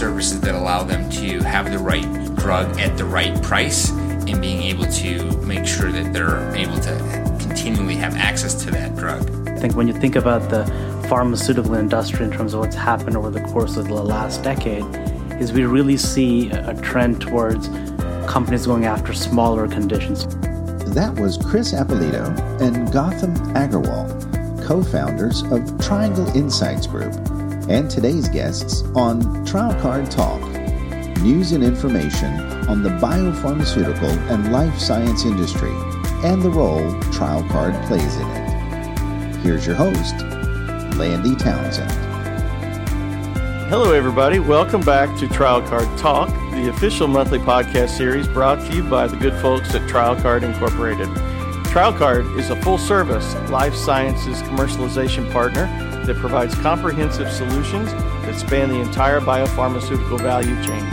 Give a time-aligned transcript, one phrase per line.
[0.00, 4.62] services that allow them to have the right drug at the right price and being
[4.62, 9.20] able to make sure that they're able to continually have access to that drug.
[9.46, 10.64] I think when you think about the
[11.06, 14.86] pharmaceutical industry in terms of what's happened over the course of the last decade,
[15.38, 17.68] is we really see a trend towards
[18.26, 20.24] companies going after smaller conditions.
[20.94, 22.24] That was Chris Appolito
[22.58, 27.12] and Gautam Agarwal, co founders of Triangle Insights Group,
[27.70, 30.40] and today's guests on TrialCard Talk
[31.22, 35.70] news and information on the biopharmaceutical and life science industry
[36.24, 39.36] and the role TrialCard plays in it.
[39.36, 40.18] Here's your host,
[40.96, 41.92] Landy Townsend.
[43.70, 44.40] Hello, everybody.
[44.40, 49.16] Welcome back to TrialCard Talk, the official monthly podcast series brought to you by the
[49.16, 51.06] good folks at TrialCard Incorporated.
[51.68, 55.68] TrialCard is a full service life sciences commercialization partner
[56.10, 60.84] that provides comprehensive solutions that span the entire biopharmaceutical value chain.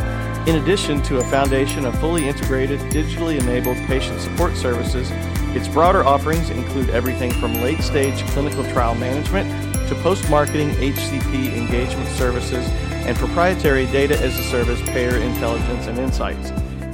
[0.47, 5.09] In addition to a foundation of fully integrated, digitally enabled patient support services,
[5.55, 9.49] its broader offerings include everything from late stage clinical trial management
[9.89, 12.67] to post marketing HCP engagement services
[13.07, 16.51] and proprietary data as a service payer intelligence and insights.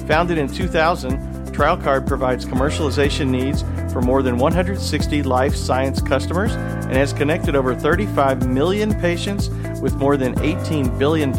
[0.07, 6.53] Founded in 2000, TrialCard provides commercialization needs for more than 160 life science customers
[6.93, 9.49] and has connected over 35 million patients
[9.81, 11.31] with more than $18 billion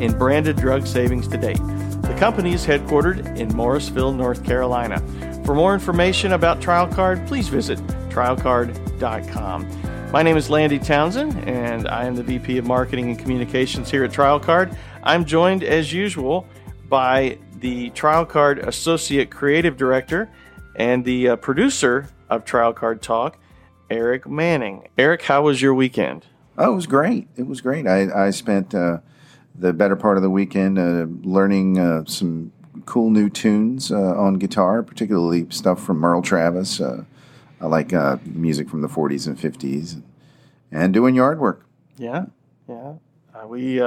[0.00, 1.58] in branded drug savings to date.
[2.02, 5.00] The company is headquartered in Morrisville, North Carolina.
[5.44, 10.12] For more information about TrialCard, please visit trialcard.com.
[10.12, 14.04] My name is Landy Townsend, and I am the VP of Marketing and Communications here
[14.04, 14.76] at TrialCard.
[15.02, 16.46] I'm joined, as usual,
[16.88, 20.30] by the TrialCard Associate Creative Director
[20.76, 23.36] and the uh, producer of TrialCard Talk,
[23.90, 24.88] Eric Manning.
[24.96, 26.26] Eric, how was your weekend?
[26.56, 27.28] Oh, it was great.
[27.36, 27.86] It was great.
[27.86, 28.98] I, I spent uh,
[29.54, 32.52] the better part of the weekend uh, learning uh, some
[32.86, 36.80] cool new tunes uh, on guitar, particularly stuff from Merle Travis.
[36.80, 37.04] Uh,
[37.60, 40.02] I like uh, music from the 40s and 50s,
[40.70, 41.66] and doing yard work.
[41.98, 42.26] Yeah,
[42.68, 42.94] yeah.
[43.46, 43.82] we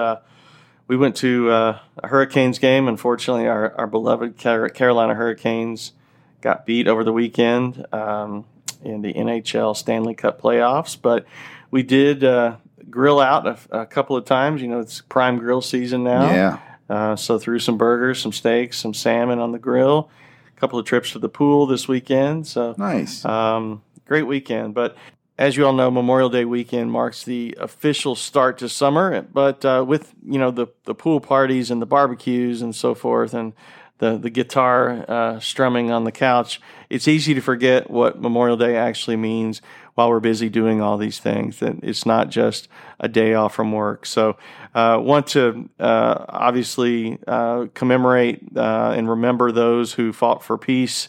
[0.88, 2.88] we went to a Hurricanes game.
[2.88, 5.94] Unfortunately, our, our beloved Carolina Hurricanes
[6.42, 8.46] got beat over the weekend um,
[8.86, 11.26] in the NHL Stanley Cup playoffs, but
[11.72, 12.58] we did uh,
[12.90, 14.62] grill out a, a, couple of times.
[14.62, 16.32] You know, it's prime grill season now.
[16.32, 16.60] Yeah.
[16.90, 20.10] Uh, so threw some burgers, some steaks, some salmon on the grill.
[20.56, 22.46] A couple of trips to the pool this weekend.
[22.46, 23.26] So nice.
[23.26, 24.74] Um, great weekend.
[24.74, 24.96] But
[25.38, 29.22] as you all know, Memorial Day weekend marks the official start to summer.
[29.22, 33.34] But uh, with you know the the pool parties and the barbecues and so forth,
[33.34, 33.54] and
[34.04, 36.60] the the guitar uh, strumming on the couch,
[36.90, 39.62] it's easy to forget what Memorial Day actually means
[39.96, 41.60] while we're busy doing all these things.
[41.60, 42.68] That it's not just
[43.00, 44.06] a day off from work.
[44.06, 44.36] So,
[44.76, 51.08] uh, want to uh, obviously uh, commemorate uh, and remember those who fought for peace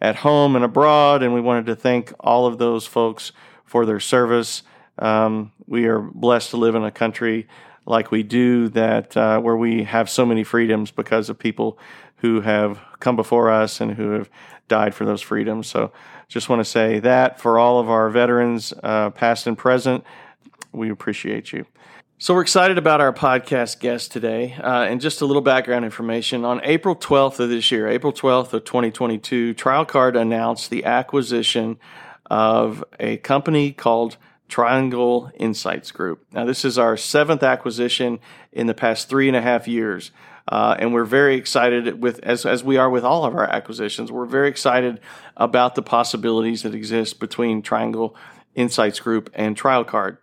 [0.00, 3.32] at home and abroad, and we wanted to thank all of those folks
[3.66, 4.62] for their service.
[4.98, 7.46] Um, we are blessed to live in a country
[7.86, 11.78] like we do that uh, where we have so many freedoms because of people
[12.20, 14.30] who have come before us and who have
[14.68, 15.66] died for those freedoms.
[15.66, 15.92] So
[16.28, 20.04] just want to say that for all of our veterans, uh, past and present,
[20.72, 21.66] we appreciate you.
[22.18, 24.52] So we're excited about our podcast guest today.
[24.52, 26.44] Uh, and just a little background information.
[26.44, 31.78] On April 12th of this year, April 12th of 2022, TrialCard announced the acquisition
[32.30, 36.26] of a company called Triangle Insights Group.
[36.30, 38.18] Now, this is our seventh acquisition
[38.52, 40.10] in the past three and a half years.
[40.50, 44.10] Uh, and we're very excited with as as we are with all of our acquisitions.
[44.10, 45.00] We're very excited
[45.36, 48.16] about the possibilities that exist between Triangle
[48.56, 50.18] Insights Group and TrialCard.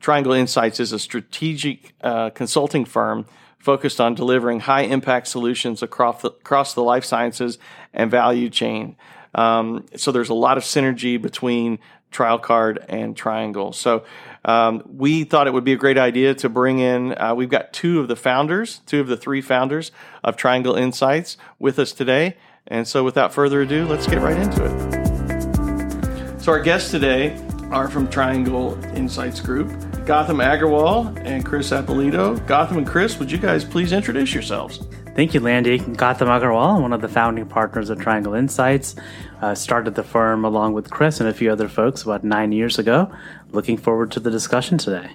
[0.00, 3.26] Triangle Insights is a strategic uh, consulting firm
[3.58, 7.58] focused on delivering high impact solutions across the, across the life sciences
[7.92, 8.96] and value chain.
[9.34, 11.78] Um, so there's a lot of synergy between
[12.10, 13.72] TrialCard and Triangle.
[13.72, 14.04] So
[14.44, 17.72] um, we thought it would be a great idea to bring in, uh, we've got
[17.72, 19.92] two of the founders, two of the three founders
[20.24, 22.36] of Triangle Insights with us today.
[22.66, 26.40] And so without further ado, let's get right into it.
[26.40, 27.38] So our guests today
[27.70, 29.68] are from Triangle Insights Group,
[30.06, 32.38] Gautam Agarwal and Chris Appolito.
[32.46, 34.86] Gautam and Chris, would you guys please introduce yourselves?
[35.14, 35.78] Thank you, Landy.
[35.78, 38.94] Gautam Agarwal, one of the founding partners of Triangle Insights,
[39.42, 42.78] uh, started the firm along with Chris and a few other folks about nine years
[42.78, 43.12] ago.
[43.50, 45.10] Looking forward to the discussion today.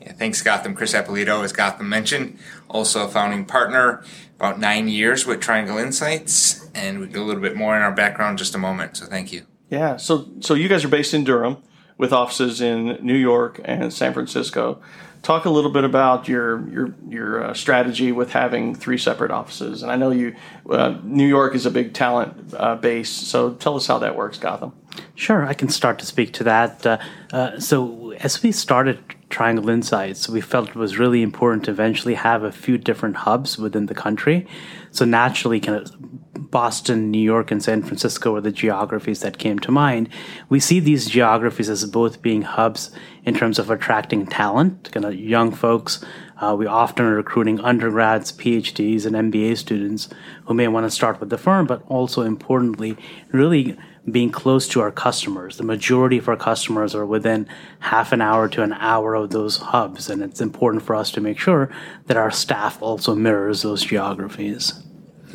[0.00, 0.74] Yeah, thanks, Gautam.
[0.74, 2.38] Chris Appolito, as Gautam mentioned,
[2.70, 4.02] also a founding partner,
[4.36, 7.92] about nine years with Triangle Insights, and we'll get a little bit more in our
[7.92, 8.96] background in just a moment.
[8.96, 9.42] So thank you.
[9.68, 9.96] Yeah.
[9.96, 11.58] So so you guys are based in Durham.
[11.98, 14.80] with offices in New York and San Francisco.
[15.28, 19.82] Talk a little bit about your your your uh, strategy with having three separate offices.
[19.82, 20.34] And I know you,
[20.70, 23.10] uh, New York is a big talent uh, base.
[23.10, 24.72] So tell us how that works, Gautam.
[25.16, 26.86] Sure, I can start to speak to that.
[26.86, 26.98] Uh,
[27.30, 32.14] uh, so as we started Triangle Insights, we felt it was really important to eventually
[32.14, 34.46] have a few different hubs within the country.
[34.92, 36.07] So naturally, kind of
[36.50, 40.08] Boston, New York, and San Francisco were the geographies that came to mind.
[40.48, 42.90] We see these geographies as both being hubs
[43.24, 46.02] in terms of attracting talent, kind of young folks.
[46.40, 50.08] Uh, we often are recruiting undergrads, PhDs, and MBA students
[50.46, 52.96] who may want to start with the firm, but also importantly,
[53.32, 53.76] really
[54.10, 55.56] being close to our customers.
[55.58, 57.46] The majority of our customers are within
[57.80, 61.20] half an hour to an hour of those hubs, and it's important for us to
[61.20, 61.70] make sure
[62.06, 64.82] that our staff also mirrors those geographies.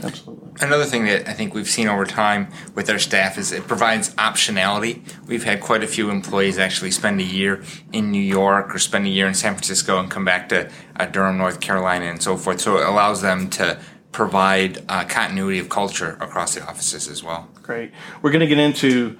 [0.02, 0.50] Absolutely.
[0.62, 4.14] Another thing that I think we've seen over time with our staff is it provides
[4.16, 5.02] optionality.
[5.28, 9.06] We've had quite a few employees actually spend a year in New York or spend
[9.06, 12.38] a year in San Francisco and come back to uh, Durham, North Carolina, and so
[12.38, 12.62] forth.
[12.62, 13.80] So it allows them to
[14.12, 17.50] provide uh, continuity of culture across the offices as well.
[17.62, 17.92] Great.
[18.22, 19.18] We're going to get into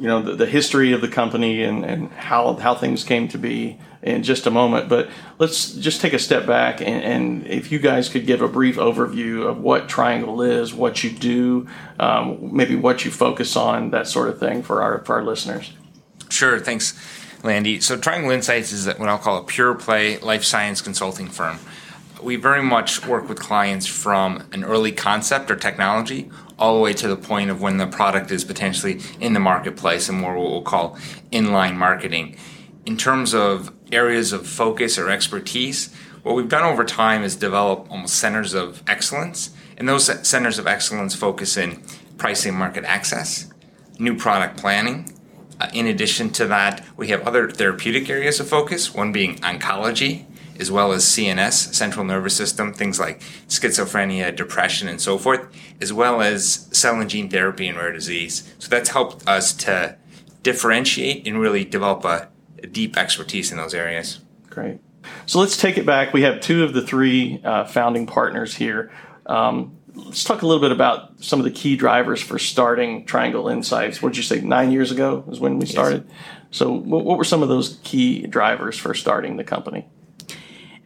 [0.00, 3.38] you know the, the history of the company and, and how how things came to
[3.38, 4.88] be in just a moment.
[4.88, 8.48] But let's just take a step back and, and if you guys could give a
[8.48, 11.68] brief overview of what Triangle is, what you do,
[11.98, 15.72] um, maybe what you focus on, that sort of thing for our for our listeners.
[16.30, 16.58] Sure.
[16.58, 16.98] Thanks,
[17.42, 17.80] Landy.
[17.80, 21.58] So Triangle Insights is what I'll call a pure play life science consulting firm.
[22.22, 26.92] We very much work with clients from an early concept or technology all the way
[26.92, 30.50] to the point of when the product is potentially in the marketplace and more what
[30.50, 30.96] we'll call
[31.32, 32.36] inline marketing.
[32.84, 35.92] In terms of areas of focus or expertise,
[36.22, 39.50] what we've done over time is develop almost centers of excellence.
[39.78, 41.82] And those centers of excellence focus in
[42.18, 43.50] pricing market access,
[43.98, 45.16] new product planning.
[45.58, 50.26] Uh, in addition to that, we have other therapeutic areas of focus, one being oncology,
[50.60, 55.48] as well as CNS, central nervous system, things like schizophrenia, depression, and so forth,
[55.80, 58.52] as well as cell and gene therapy and rare disease.
[58.58, 59.96] So that's helped us to
[60.42, 62.28] differentiate and really develop a,
[62.62, 64.20] a deep expertise in those areas.
[64.50, 64.80] Great.
[65.26, 66.12] So let's take it back.
[66.12, 68.92] We have two of the three uh, founding partners here.
[69.26, 73.48] Um, let's talk a little bit about some of the key drivers for starting Triangle
[73.48, 74.02] Insights.
[74.02, 74.40] What did you say?
[74.40, 76.04] Nine years ago is when we started.
[76.06, 76.18] Yes.
[76.50, 79.88] So, what, what were some of those key drivers for starting the company?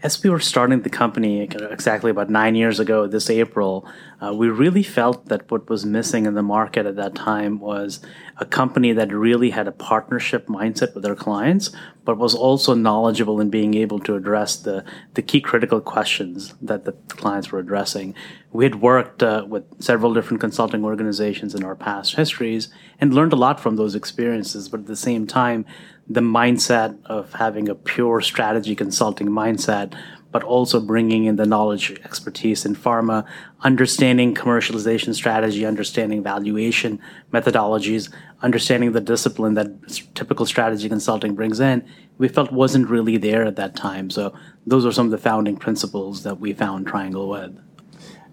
[0.04, 3.88] As we were starting the company exactly about nine years ago this April,
[4.20, 8.00] uh, we really felt that what was missing in the market at that time was
[8.38, 11.70] a company that really had a partnership mindset with their clients,
[12.04, 14.84] but was also knowledgeable in being able to address the,
[15.14, 18.14] the key critical questions that the clients were addressing.
[18.52, 22.68] We had worked uh, with several different consulting organizations in our past histories
[23.00, 25.64] and learned a lot from those experiences, but at the same time,
[26.08, 29.94] the mindset of having a pure strategy consulting mindset,
[30.34, 33.24] but also bringing in the knowledge, expertise in pharma,
[33.60, 36.98] understanding commercialization strategy, understanding valuation
[37.32, 39.68] methodologies, understanding the discipline that
[40.16, 41.86] typical strategy consulting brings in,
[42.18, 44.10] we felt wasn't really there at that time.
[44.10, 44.34] So
[44.66, 47.56] those are some of the founding principles that we found Triangle with.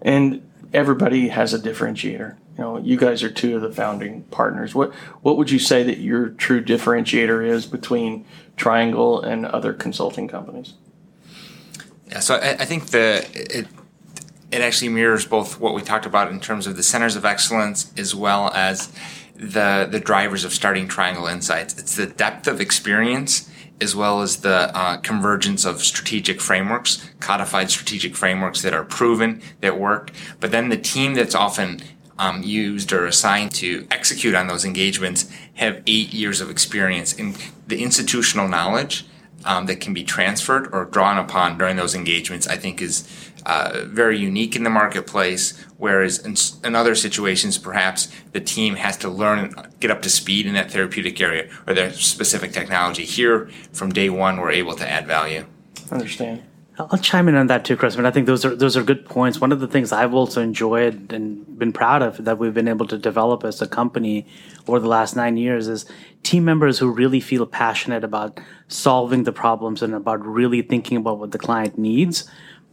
[0.02, 4.74] And everybody has a differentiator you know, you guys are two of the founding partners.
[4.74, 8.26] What what would you say that your true differentiator is between
[8.56, 10.74] Triangle and other consulting companies?
[12.12, 13.66] Yeah, so I, I think the it
[14.50, 17.90] it actually mirrors both what we talked about in terms of the centers of excellence
[17.96, 18.92] as well as
[19.34, 21.78] the the drivers of starting Triangle Insights.
[21.78, 23.48] It's the depth of experience
[23.80, 29.40] as well as the uh, convergence of strategic frameworks, codified strategic frameworks that are proven,
[29.62, 31.80] that work, but then the team that's often
[32.18, 37.34] um, used or assigned to execute on those engagements have eight years of experience in
[37.66, 39.06] the institutional knowledge
[39.44, 42.46] um, that can be transferred or drawn upon during those engagements.
[42.46, 43.06] I think is
[43.44, 45.58] uh, very unique in the marketplace.
[45.78, 50.46] Whereas in, in, other situations, perhaps the team has to learn get up to speed
[50.46, 53.04] in that therapeutic area or their specific technology.
[53.04, 55.44] Here, from day one, we're able to add value.
[55.90, 56.42] Understand.
[56.78, 57.96] I'll chime in on that too, Chris.
[57.96, 59.40] But I think those are those are good points.
[59.40, 62.86] One of the things I've also enjoyed and been proud of that we've been able
[62.86, 64.26] to develop as a company
[64.66, 65.84] over the last nine years is
[66.22, 68.40] team members who really feel passionate about
[68.72, 72.28] solving the problems and about really thinking about what the client needs,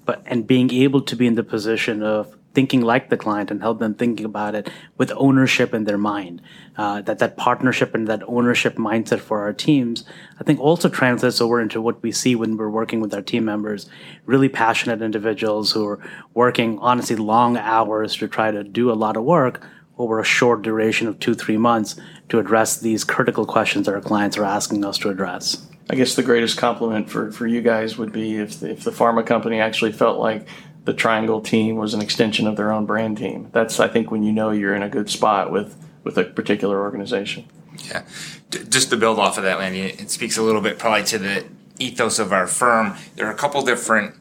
[0.05, 3.61] but and being able to be in the position of thinking like the client and
[3.61, 6.41] help them thinking about it with ownership in their mind.
[6.77, 10.03] Uh, that that partnership and that ownership mindset for our teams,
[10.39, 13.45] I think, also translates over into what we see when we're working with our team
[13.45, 13.87] members.
[14.25, 15.99] Really passionate individuals who are
[16.33, 19.61] working honestly long hours to try to do a lot of work
[19.97, 24.01] over a short duration of two, three months to address these critical questions that our
[24.01, 25.68] clients are asking us to address.
[25.89, 28.91] I guess the greatest compliment for, for you guys would be if the, if the
[28.91, 30.47] pharma company actually felt like
[30.85, 33.49] the Triangle team was an extension of their own brand team.
[33.51, 36.81] That's I think when you know you're in a good spot with with a particular
[36.81, 37.45] organization.
[37.87, 38.03] Yeah,
[38.49, 41.17] D- just to build off of that, Landy, it speaks a little bit probably to
[41.17, 41.45] the
[41.79, 42.95] ethos of our firm.
[43.15, 44.15] There are a couple different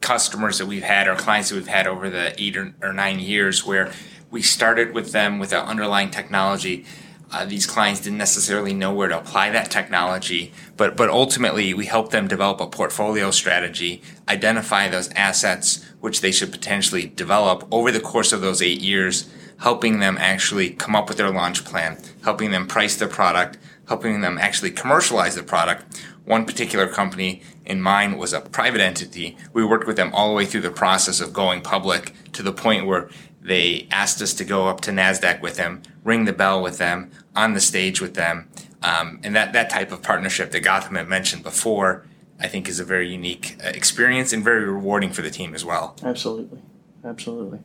[0.00, 3.18] customers that we've had, or clients that we've had over the eight or, or nine
[3.18, 3.92] years, where
[4.30, 6.84] we started with them with an underlying technology.
[7.32, 11.86] Uh, these clients didn't necessarily know where to apply that technology, but but ultimately we
[11.86, 17.90] helped them develop a portfolio strategy, identify those assets which they should potentially develop over
[17.90, 19.28] the course of those eight years,
[19.58, 24.20] helping them actually come up with their launch plan, helping them price the product, helping
[24.20, 26.00] them actually commercialize the product.
[26.24, 29.36] One particular company in mine was a private entity.
[29.52, 32.52] We worked with them all the way through the process of going public to the
[32.52, 33.08] point where
[33.46, 37.10] they asked us to go up to NASDAQ with them, ring the bell with them,
[37.34, 38.48] on the stage with them.
[38.82, 42.04] Um, and that, that type of partnership that Gautam had mentioned before,
[42.40, 45.64] I think is a very unique uh, experience and very rewarding for the team as
[45.64, 45.96] well.
[46.02, 46.60] Absolutely.
[47.04, 47.60] Absolutely.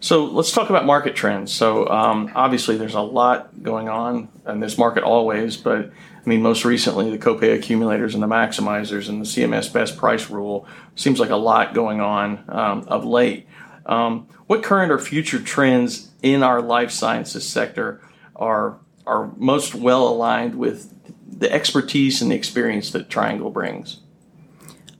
[0.00, 1.52] So let's talk about market trends.
[1.52, 6.42] So um, obviously, there's a lot going on in this market always, but I mean,
[6.42, 11.20] most recently, the copay accumulators and the maximizers and the CMS best price rule seems
[11.20, 13.46] like a lot going on um, of late.
[13.86, 18.02] Um, what current or future trends in our life sciences sector
[18.34, 20.92] are are most well aligned with
[21.26, 24.00] the expertise and the experience that Triangle brings?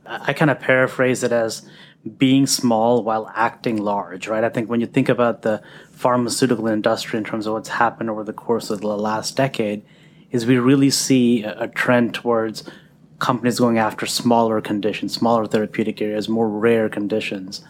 [0.05, 1.69] I kind of paraphrase it as
[2.17, 4.45] being small while acting large, right?
[4.45, 8.23] I think when you think about the pharmaceutical industry in terms of what's happened over
[8.23, 9.83] the course of the last decade,
[10.31, 12.63] is we really see a, a trend towards
[13.19, 17.61] companies going after smaller conditions, smaller therapeutic areas, more rare conditions.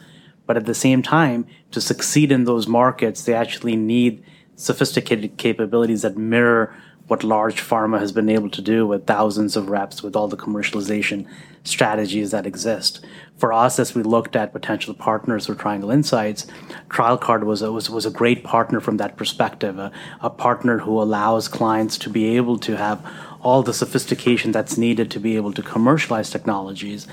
[0.47, 4.23] But at the same time, to succeed in those markets, they actually need
[4.55, 6.75] sophisticated capabilities that mirror
[7.07, 10.35] what large pharma has been able to do with thousands of reps with all the
[10.35, 11.25] commercialization
[11.63, 13.05] strategies that exist.
[13.37, 16.47] For us, as we looked at potential partners for Triangle Insights,
[16.89, 21.01] TrialCard was a, was, was a great partner from that perspective, a, a partner who
[21.01, 23.05] allows clients to be able to have
[23.41, 27.07] all the sophistication that's needed to be able to commercialize technologies,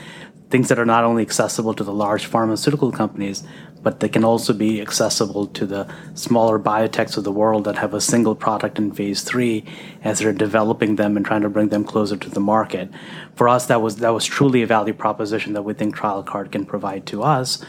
[0.55, 3.43] things that are not only accessible to the large pharmaceutical companies,
[3.83, 5.85] but they can also be accessible to the
[6.15, 9.65] smaller biotechs of the world that have a single product in phase three
[10.05, 12.89] as they're developing them and trying to bring them closer to the market.
[13.35, 16.65] For us, that was that was truly a value proposition that we think TrialCard can
[16.65, 17.61] provide to us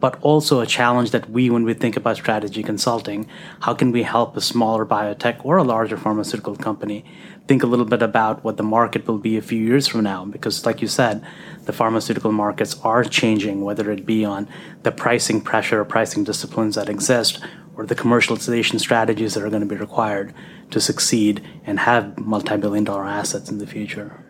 [0.00, 3.26] but also a challenge that we, when we think about strategy consulting,
[3.60, 7.02] how can we help a smaller biotech or a larger pharmaceutical company
[7.46, 10.24] think a little bit about what the market will be a few years from now?
[10.24, 11.24] Because, like you said,
[11.64, 14.48] the pharmaceutical markets are changing, whether it be on
[14.82, 17.40] the pricing pressure or pricing disciplines that exist
[17.76, 20.32] or the commercialization strategies that are going to be required
[20.70, 24.24] to succeed and have multi billion dollar assets in the future.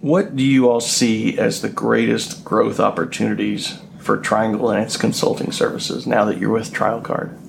[0.00, 5.50] What do you all see as the greatest growth opportunities for Triangle and its consulting
[5.50, 7.45] services now that you're with TrialCard?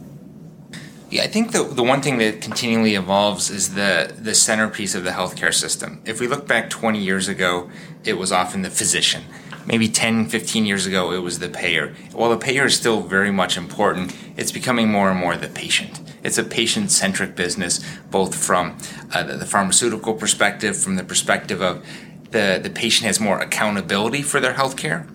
[1.10, 5.06] Yeah, I think the, the one thing that continually evolves is the, the centerpiece of
[5.06, 6.02] the healthcare system.
[6.04, 7.70] If we look back 20 years ago,
[8.04, 9.24] it was often the physician.
[9.66, 11.96] Maybe 10, 15 years ago, it was the payer.
[12.12, 16.02] While the payer is still very much important, it's becoming more and more the patient.
[16.24, 17.80] It's a patient centric business,
[18.12, 18.78] both from
[19.14, 21.86] uh, the, the pharmaceutical perspective, from the perspective of
[22.32, 25.08] the, the patient has more accountability for their healthcare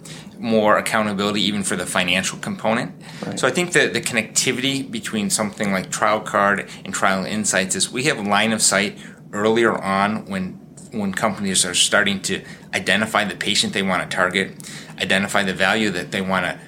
[0.42, 2.92] more accountability even for the financial component.
[3.24, 3.38] Right.
[3.38, 8.04] So I think that the connectivity between something like TrialCard and Trial Insights is we
[8.04, 8.98] have line of sight
[9.32, 10.58] earlier on when
[10.90, 12.44] when companies are starting to
[12.74, 14.52] identify the patient they want to target,
[15.00, 16.58] identify the value that they want to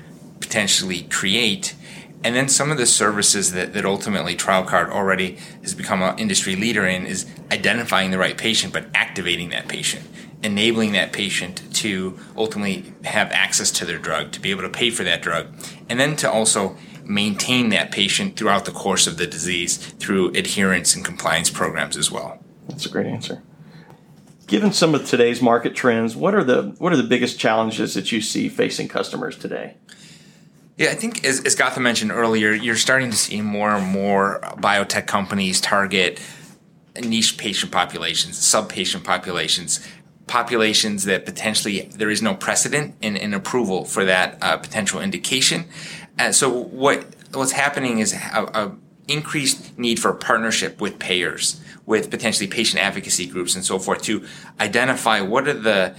[0.40, 1.74] potentially create,
[2.24, 6.56] and then some of the services that, that ultimately TrialCard already has become an industry
[6.56, 10.06] leader in is identifying the right patient but activating that patient
[10.44, 14.90] enabling that patient to ultimately have access to their drug, to be able to pay
[14.90, 15.48] for that drug,
[15.88, 20.94] and then to also maintain that patient throughout the course of the disease through adherence
[20.94, 22.38] and compliance programs as well.
[22.68, 23.42] That's a great answer.
[24.46, 28.12] Given some of today's market trends, what are the what are the biggest challenges that
[28.12, 29.76] you see facing customers today?
[30.76, 34.40] Yeah, I think as, as Gautam mentioned earlier, you're starting to see more and more
[34.56, 36.20] biotech companies target
[37.02, 39.86] niche patient populations, sub patient populations,
[40.26, 45.66] populations that potentially there is no precedent in, in approval for that uh, potential indication.
[46.18, 48.76] Uh, so what what's happening is a, a,
[49.06, 54.24] increased need for partnership with payers, with potentially patient advocacy groups and so forth to
[54.58, 55.94] identify what are the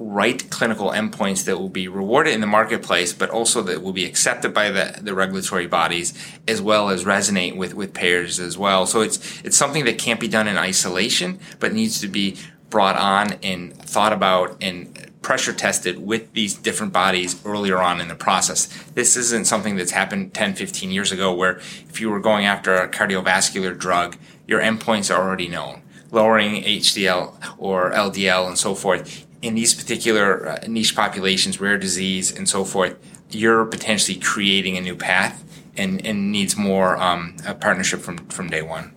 [0.00, 4.04] right clinical endpoints that will be rewarded in the marketplace, but also that will be
[4.04, 6.12] accepted by the, the regulatory bodies
[6.48, 8.86] as well as resonate with, with payers as well.
[8.86, 12.36] So it's it's something that can't be done in isolation, but needs to be
[12.70, 18.08] brought on and thought about and pressure tested with these different bodies earlier on in
[18.08, 18.66] the process.
[18.94, 21.58] This isn't something that's happened 10, 15 years ago where
[21.88, 25.82] if you were going after a cardiovascular drug, your endpoints are already known.
[26.10, 32.36] Lowering HDL or LDL and so forth in these particular uh, niche populations, rare disease
[32.36, 32.96] and so forth,
[33.30, 35.44] you're potentially creating a new path
[35.76, 38.94] and, and needs more um, partnership from, from day one.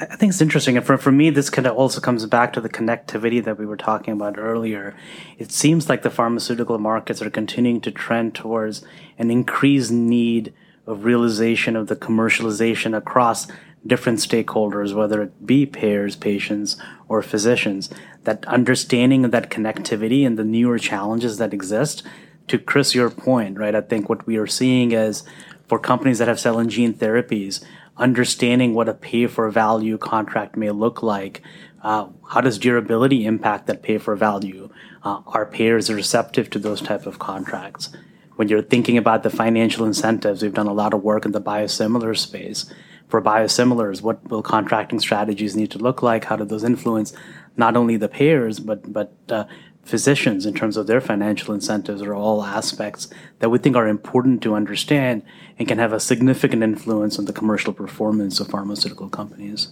[0.00, 0.78] I think it's interesting.
[0.78, 3.66] And for, for me, this kind of also comes back to the connectivity that we
[3.66, 4.96] were talking about earlier.
[5.36, 8.82] It seems like the pharmaceutical markets are continuing to trend towards
[9.18, 10.54] an increased need
[10.86, 13.46] of realization of the commercialization across
[13.86, 17.90] different stakeholders, whether it be payers, patients, or physicians.
[18.24, 22.02] That understanding of that connectivity and the newer challenges that exist.
[22.48, 23.74] To Chris, your point, right?
[23.74, 25.24] I think what we are seeing is
[25.68, 27.62] for companies that have cell and gene therapies,
[28.00, 31.42] understanding what a pay for value contract may look like.
[31.82, 34.70] Uh, how does durability impact that pay for value?
[35.04, 37.90] Uh, are payers receptive to those type of contracts?
[38.36, 41.40] When you're thinking about the financial incentives, we've done a lot of work in the
[41.40, 42.72] biosimilar space.
[43.08, 46.24] For biosimilars, what will contracting strategies need to look like?
[46.24, 47.12] How do those influence
[47.56, 49.44] not only the payers but but uh,
[49.84, 53.08] physicians in terms of their financial incentives are all aspects
[53.40, 55.22] that we think are important to understand
[55.58, 59.68] and can have a significant influence on the commercial performance of pharmaceutical companies.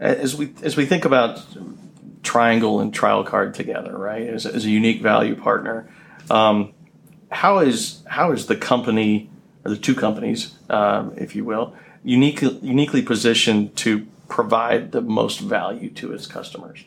[0.00, 1.42] As we as we think about
[2.22, 5.88] Triangle and TrialCard together, right, as, as a unique value partner,
[6.28, 6.74] um,
[7.30, 9.30] how is how is the company
[9.64, 15.40] or the two companies, um, if you will, uniquely uniquely positioned to provide the most
[15.40, 16.84] value to its customers?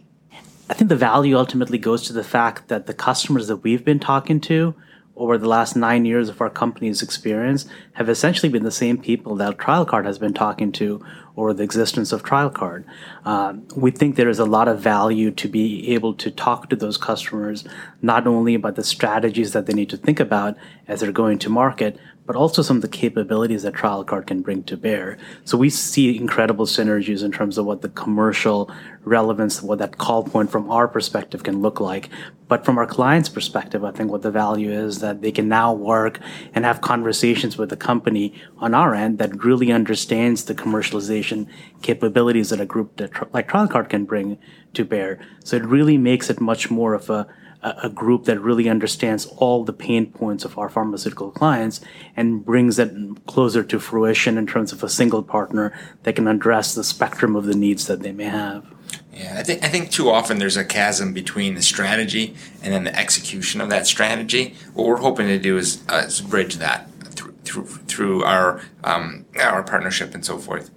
[0.70, 4.00] I think the value ultimately goes to the fact that the customers that we've been
[4.00, 4.76] talking to
[5.16, 9.36] over the last nine years of our company's experience have essentially been the same people
[9.36, 11.04] that TrialCard has been talking to
[11.36, 12.86] over the existence of TrialCard.
[13.26, 16.76] Um, we think there is a lot of value to be able to talk to
[16.76, 17.66] those customers,
[18.02, 20.56] not only about the strategies that they need to think about
[20.88, 24.62] as they're going to market, but also some of the capabilities that TrialCard can bring
[24.64, 25.18] to bear.
[25.46, 28.72] So we see incredible synergies in terms of what the commercial
[29.10, 32.10] relevance, what that call point from our perspective can look like.
[32.48, 35.74] But from our client's perspective, I think what the value is that they can now
[35.74, 36.20] work
[36.54, 41.48] and have conversations with a company on our end that really understands the commercialization
[41.82, 44.38] capabilities that a group that, like TrialCard can bring
[44.74, 45.20] to bear.
[45.44, 47.28] So it really makes it much more of a
[47.62, 51.82] a, group that really understands all the pain points of our pharmaceutical clients
[52.16, 52.92] and brings it
[53.26, 57.46] closer to fruition in terms of a single partner that can address the spectrum of
[57.46, 58.74] the needs that they may have.
[59.14, 62.84] Yeah, I think I think too often there's a chasm between the strategy and then
[62.84, 64.56] the execution of that strategy.
[64.74, 69.26] What we're hoping to do is, uh, is bridge that through through, through our um,
[69.40, 70.70] our partnership and so forth.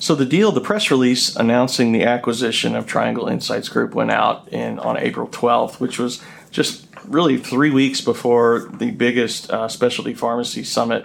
[0.00, 4.48] So the deal, the press release announcing the acquisition of Triangle Insights Group went out
[4.52, 10.14] in on April 12th, which was just really three weeks before the biggest uh, specialty
[10.14, 11.04] pharmacy summit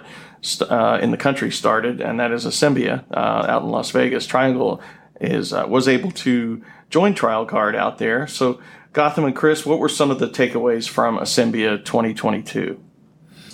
[0.60, 4.26] uh, in the country started, and that is Asembia uh, out in Las Vegas.
[4.26, 4.80] Triangle
[5.20, 8.26] is uh, was able to join TrialCard out there.
[8.26, 8.60] So
[8.92, 12.80] Gotham and Chris, what were some of the takeaways from Asembia 2022?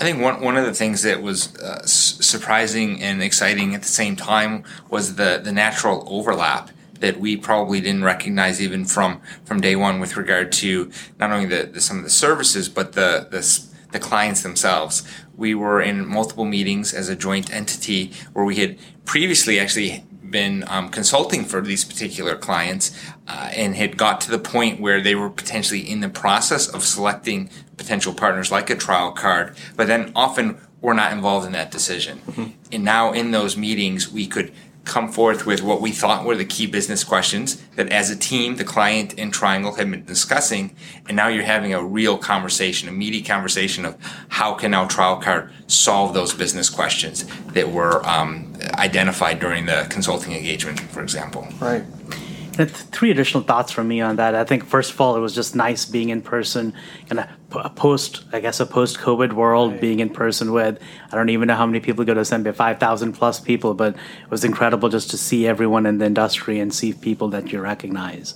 [0.01, 3.89] I think one, one of the things that was uh, surprising and exciting at the
[3.89, 6.71] same time was the, the natural overlap
[7.01, 11.47] that we probably didn't recognize even from, from day one with regard to not only
[11.47, 15.07] the, the some of the services, but the, the, the clients themselves.
[15.37, 20.65] We were in multiple meetings as a joint entity where we had previously actually been
[20.69, 22.97] um, consulting for these particular clients
[23.29, 26.85] uh, and had got to the point where they were potentially in the process of
[26.85, 31.71] selecting potential partners like a trial card, but then often we're not involved in that
[31.71, 32.19] decision.
[32.27, 32.45] Mm-hmm.
[32.73, 34.53] And now in those meetings, we could
[34.85, 38.57] come forth with what we thought were the key business questions that as a team,
[38.57, 40.75] the client and Triangle had been discussing.
[41.07, 43.97] And now you're having a real conversation, a meaty conversation of
[44.29, 50.33] how can now TrialCard solve those business questions that were um, identified during the consulting
[50.33, 51.47] engagement, for example.
[51.61, 51.85] Right
[52.67, 54.35] three additional thoughts from me on that.
[54.35, 56.75] I think first of all, it was just nice being in person
[57.11, 59.81] in a post, I guess, a post-COVID world, right.
[59.81, 60.79] being in person with.
[61.11, 63.95] I don't even know how many people go to Asembia, five thousand plus people, but
[63.95, 67.61] it was incredible just to see everyone in the industry and see people that you
[67.61, 68.35] recognize.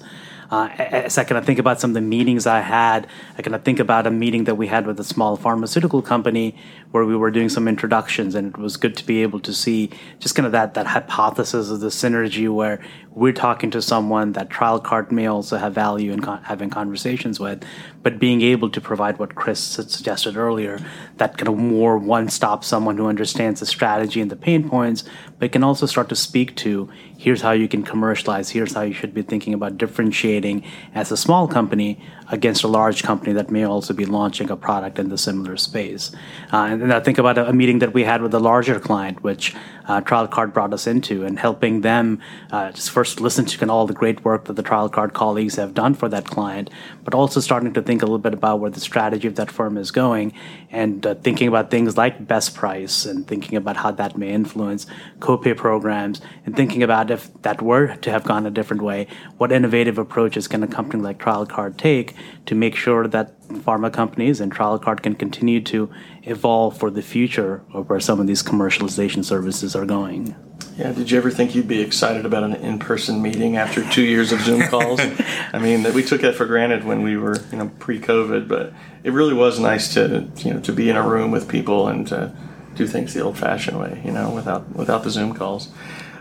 [0.51, 3.81] Uh, as I think about some of the meetings I had, I kind of think
[3.81, 6.55] about a meeting that we had with a small pharmaceutical company
[6.93, 9.91] where we were doing some introductions, and it was good to be able to see
[10.21, 12.79] just kind of that that hypothesis of the synergy where
[13.15, 17.63] we're talking to someone that TrialCard may also have value in con- having conversations with,
[18.03, 20.81] but being able to provide what Chris suggested earlier,
[21.19, 25.05] that kind of more one-stop someone who understands the strategy and the pain points,
[25.39, 28.93] but can also start to speak to here's how you can commercialize, here's how you
[28.93, 33.65] should be thinking about differentiating as a small company against a large company that may
[33.65, 36.11] also be launching a product in the similar space.
[36.53, 38.81] Uh, and then I think about a, a, meeting that we had with a larger
[38.81, 39.55] client, which
[39.87, 43.95] uh, TrialCard brought us into, and helping them uh, just first listen to all the
[43.95, 46.71] great work that the TrialCard colleagues have done for that client,
[47.05, 49.77] but also starting to think a little bit about where the strategy of that firm
[49.77, 50.33] is going,
[50.71, 54.87] and uh, thinking about things like best price, and thinking about how that may influence
[55.19, 59.07] copay programs, and thinking about if that were to have gone a different way,
[59.37, 62.14] what innovative approaches can a company like TrialCard take
[62.47, 65.91] to make sure that pharma companies and trial card can continue to
[66.23, 70.35] evolve for the future of where some of these commercialization services are going.
[70.77, 74.33] Yeah, did you ever think you'd be excited about an in-person meeting after two years
[74.33, 75.01] of Zoom calls?
[75.53, 78.73] I mean, we took that for granted when we were, you know, pre-COVID, but
[79.05, 82.09] it really was nice to, you know, to be in a room with people and
[82.09, 82.35] to
[82.75, 85.71] do things the old-fashioned way, you know, without without the Zoom calls.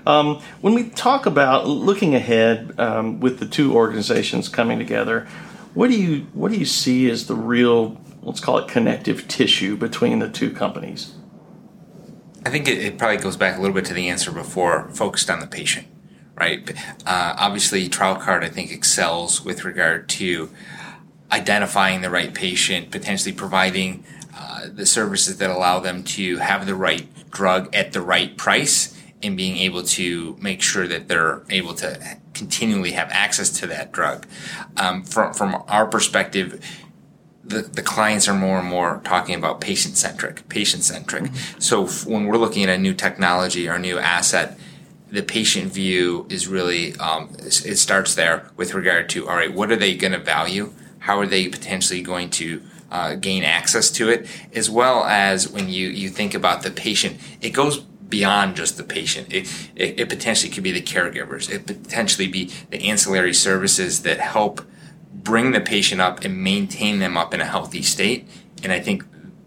[0.05, 5.27] Um, when we talk about looking ahead um, with the two organizations coming together,
[5.73, 9.75] what do you what do you see as the real let's call it connective tissue
[9.75, 11.15] between the two companies?
[12.45, 15.29] I think it, it probably goes back a little bit to the answer before, focused
[15.29, 15.87] on the patient,
[16.35, 16.69] right?
[17.05, 20.49] Uh, obviously, TrialCard I think excels with regard to
[21.31, 24.03] identifying the right patient, potentially providing
[24.37, 28.99] uh, the services that allow them to have the right drug at the right price
[29.23, 33.91] and being able to make sure that they're able to continually have access to that
[33.91, 34.25] drug.
[34.77, 36.63] Um, from, from our perspective,
[37.43, 41.25] the, the clients are more and more talking about patient centric, patient centric.
[41.25, 41.59] Mm-hmm.
[41.59, 44.57] So f- when we're looking at a new technology or a new asset,
[45.09, 49.71] the patient view is really um, it starts there with regard to all right, what
[49.71, 50.73] are they going to value?
[50.99, 54.25] How are they potentially going to uh, gain access to it?
[54.53, 58.83] As well as when you you think about the patient, it goes beyond just the
[58.83, 59.33] patient.
[59.33, 61.49] It, it, it, potentially could be the caregivers.
[61.49, 64.61] It potentially be the ancillary services that help
[65.11, 68.27] bring the patient up and maintain them up in a healthy state.
[68.61, 69.03] And I think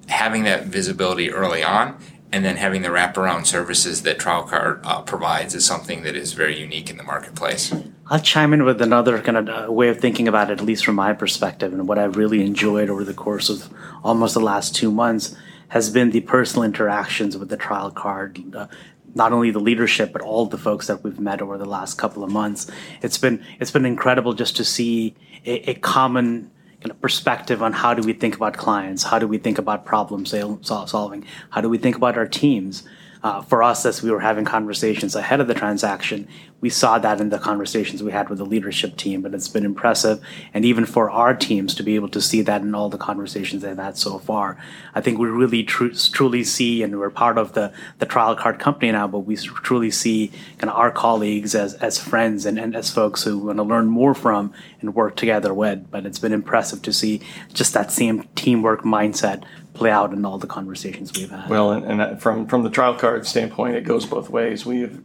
[0.09, 1.97] having that visibility early on
[2.33, 6.59] and then having the wraparound services that TrialCard uh, provides is something that is very
[6.59, 7.73] unique in the marketplace.
[8.09, 10.85] I'll chime in with another kind of uh, way of thinking about it, at least
[10.85, 14.75] from my perspective, and what I've really enjoyed over the course of almost the last
[14.75, 15.37] two months
[15.69, 18.55] has been the personal interactions with the TrialCard.
[18.55, 18.67] Uh,
[19.15, 22.23] not only the leadership, but all the folks that we've met over the last couple
[22.23, 22.71] of months.
[23.01, 25.15] It's been it's been incredible just to see
[25.47, 26.51] a, a common
[26.81, 29.87] kind of perspective on how do we think about clients, how do we think about
[29.87, 32.85] problem solving, how do we think about our teams
[33.23, 36.29] Uh, for us as we were having conversations ahead of the transaction
[36.61, 39.65] we saw that in the conversations we had with the leadership team but it's been
[39.65, 40.21] impressive.
[40.55, 43.63] And even for our teams to be able to see that in all the conversations
[43.63, 44.57] they've had so far
[44.95, 48.59] i think we really tr- truly see and we're part of the the trial card
[48.59, 52.75] company now but we truly see kind of our colleagues as as friends and, and
[52.75, 55.91] as folks who want to learn more from and work together with.
[55.91, 57.21] But it's been impressive to see
[57.53, 59.45] just that same teamwork mindset
[59.77, 61.49] play out in all the conversations we've had.
[61.51, 64.65] Well, and, and from from the trial card standpoint, it goes both ways.
[64.65, 64.99] We have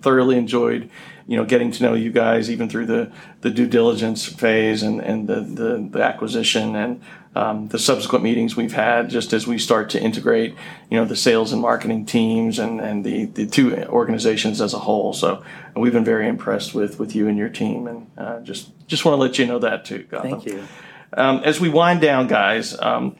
[0.00, 0.90] thoroughly enjoyed,
[1.26, 5.00] you know, getting to know you guys even through the, the due diligence phase and,
[5.00, 7.00] and the, the, the acquisition and
[7.34, 10.54] um, the subsequent meetings we've had just as we start to integrate,
[10.90, 14.78] you know, the sales and marketing teams and, and the, the two organizations as a
[14.78, 15.12] whole.
[15.14, 15.42] So
[15.74, 19.16] we've been very impressed with, with you and your team and uh, just, just want
[19.16, 20.22] to let you know that too, Gautam.
[20.22, 20.68] Thank you.
[21.14, 23.16] Um, as we wind down, guys, um,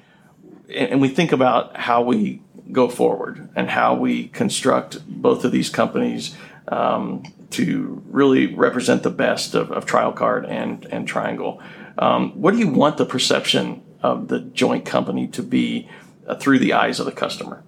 [0.75, 5.69] and we think about how we go forward and how we construct both of these
[5.69, 6.37] companies
[6.69, 11.61] um, to really represent the best of, of TrialCard and, and Triangle.
[11.99, 15.89] Um, what do you want the perception of the joint company to be
[16.27, 17.63] uh, through the eyes of the customer?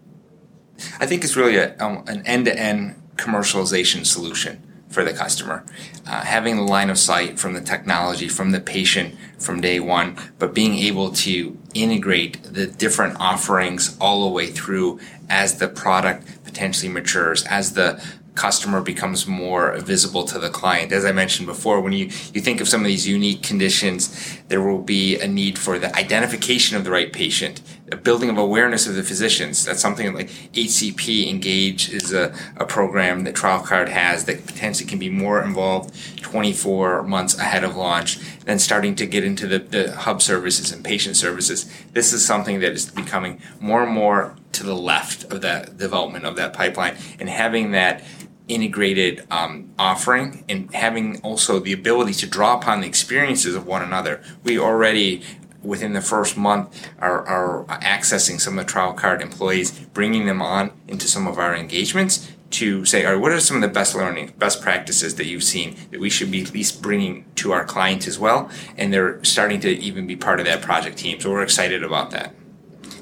[0.98, 4.62] I think it's really a, um, an end to end commercialization solution
[4.94, 5.64] for the customer.
[6.06, 10.16] Uh, having the line of sight from the technology, from the patient from day one,
[10.38, 16.44] but being able to integrate the different offerings all the way through as the product
[16.44, 18.02] potentially matures, as the
[18.34, 20.92] customer becomes more visible to the client.
[20.92, 24.60] As I mentioned before, when you, you think of some of these unique conditions, there
[24.60, 28.86] will be a need for the identification of the right patient, a building of awareness
[28.86, 29.64] of the physicians.
[29.64, 34.98] That's something like HCP Engage is a, a program that TrialCard has that potentially can
[34.98, 39.92] be more involved 24 months ahead of launch, then starting to get into the, the
[39.96, 41.70] hub services and patient services.
[41.92, 46.24] This is something that is becoming more and more to the left of that development
[46.24, 48.04] of that pipeline and having that
[48.48, 53.82] integrated um, offering and having also the ability to draw upon the experiences of one
[53.82, 54.22] another.
[54.42, 55.22] We already
[55.62, 60.42] within the first month are, are accessing some of the trial card employees, bringing them
[60.42, 63.68] on into some of our engagements to say, all right, what are some of the
[63.68, 67.52] best learning, best practices that you've seen that we should be at least bringing to
[67.52, 68.48] our clients as well?
[68.76, 71.18] And they're starting to even be part of that project team.
[71.18, 72.34] So we're excited about that.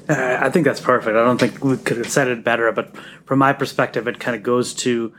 [0.09, 1.15] Uh, I think that's perfect.
[1.15, 4.35] I don't think we could have said it better, but from my perspective, it kind
[4.35, 5.13] of goes to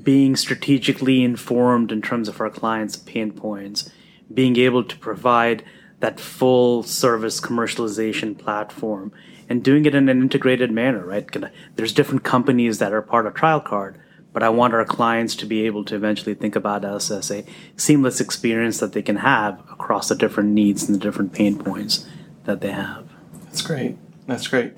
[0.00, 3.90] being strategically informed in terms of our clients' pain points,
[4.32, 5.64] being able to provide
[6.00, 9.12] that full service commercialization platform
[9.48, 11.28] and doing it in an integrated manner, right?
[11.76, 14.00] There's different companies that are part of Trial Card,
[14.32, 17.44] but I want our clients to be able to eventually think about us as a
[17.76, 22.06] seamless experience that they can have across the different needs and the different pain points
[22.44, 23.10] that they have.
[23.44, 23.98] That's great.
[24.26, 24.72] That's great.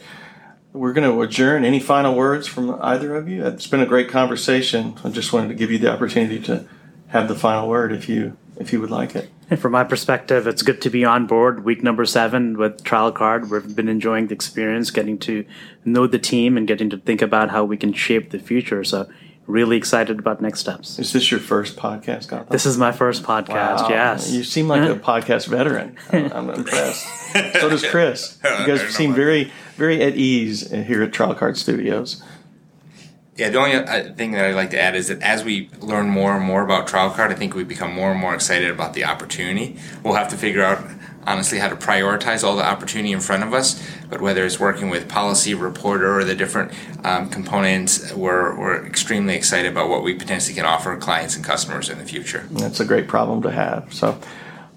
[0.75, 1.65] We're going to adjourn.
[1.65, 3.47] Any final words from either of you?
[3.47, 4.97] It's been a great conversation.
[5.05, 6.67] I just wanted to give you the opportunity to
[7.07, 9.31] have the final word if you if you would like it.
[9.49, 13.13] And from my perspective, it's good to be on board week number seven with Trial
[13.13, 13.53] Card.
[13.53, 15.45] We've been enjoying the experience, getting to
[15.85, 18.83] know the team and getting to think about how we can shape the future.
[18.83, 19.09] So
[19.47, 20.99] really excited about next steps.
[20.99, 22.49] Is this your first podcast, Gautam?
[22.49, 23.89] This is my first podcast, wow.
[23.89, 24.31] yes.
[24.33, 25.97] You seem like a podcast veteran.
[26.13, 27.07] I'm, I'm impressed.
[27.61, 28.39] so does Chris.
[28.45, 32.23] You guys seem very, very at ease here at Trial Card Studios.
[33.37, 36.09] Yeah, the only uh, thing that I'd like to add is that as we learn
[36.09, 38.95] more and more about trial card, I think we become more and more excited about
[38.95, 39.77] the opportunity.
[40.05, 40.79] We'll have to figure out,
[41.27, 43.83] honestly, how to prioritize all the opportunity in front of us.
[44.09, 46.73] But whether it's working with Policy Reporter or the different
[47.05, 51.89] um, components, we're, we're extremely excited about what we potentially can offer clients and customers
[51.89, 52.47] in the future.
[52.51, 53.93] That's a great problem to have.
[53.93, 54.19] So,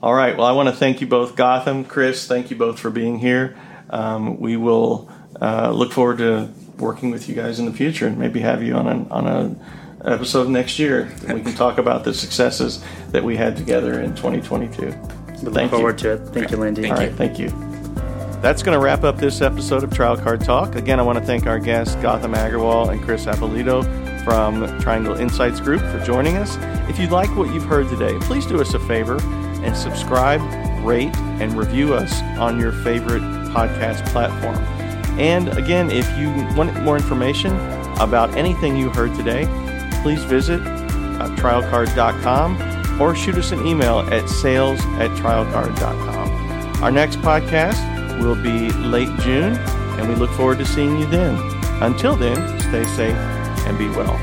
[0.01, 0.37] all right.
[0.37, 2.27] Well, I want to thank you both, Gautam, Chris.
[2.27, 3.57] Thank you both for being here.
[3.89, 5.09] Um, we will
[5.41, 8.75] uh, look forward to working with you guys in the future and maybe have you
[8.75, 9.55] on a, on a
[10.05, 14.15] episode next year and we can talk about the successes that we had together in
[14.15, 14.93] 2022.
[15.43, 16.09] We look forward you.
[16.09, 16.29] to it.
[16.29, 16.83] Thank you, Lindy.
[16.83, 17.15] Thank All right, you.
[17.17, 17.66] thank you.
[18.41, 20.75] That's going to wrap up this episode of Trial Card Talk.
[20.75, 23.83] Again, I want to thank our guests, Gautam Agarwal and Chris Appolito
[24.23, 26.55] from Triangle Insights Group for joining us.
[26.87, 29.19] If you like what you've heard today, please do us a favor
[29.63, 30.41] and subscribe,
[30.85, 33.23] rate, and review us on your favorite
[33.53, 34.57] podcast platform.
[35.19, 37.53] And again, if you want more information
[37.99, 39.45] about anything you heard today,
[40.03, 46.83] please visit uh, trialcard.com or shoot us an email at sales at trialcard.com.
[46.83, 49.53] Our next podcast will be late June,
[49.97, 51.35] and we look forward to seeing you then.
[51.81, 53.15] Until then, stay safe
[53.67, 54.17] and be well.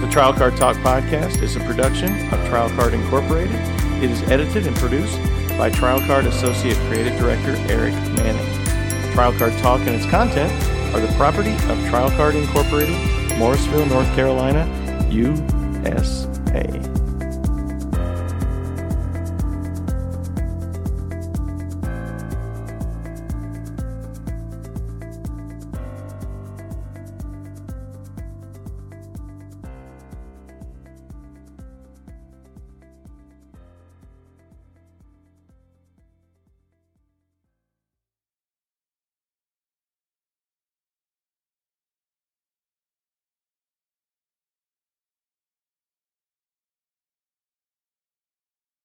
[0.00, 3.60] The Trial Card Talk podcast is a production of Trial Card Incorporated.
[4.02, 5.18] It is edited and produced
[5.58, 9.12] by Trial Card Associate Creative Director Eric Manning.
[9.12, 10.52] Trial Card Talk and its content
[10.94, 12.96] are the property of Trial Card Incorporated,
[13.38, 14.66] Morrisville, North Carolina,
[15.10, 16.99] USA.